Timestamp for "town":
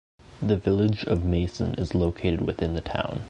2.81-3.19